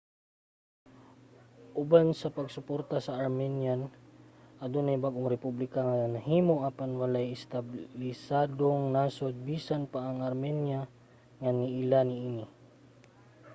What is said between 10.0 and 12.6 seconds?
ang armenia- nga niila niini